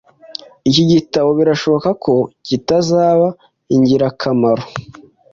Iki 0.69 0.83
gitabo 0.91 1.29
birashoboka 1.39 1.89
ko 2.03 2.13
kitazaba 2.45 3.27
ingirakamaro 3.75 4.63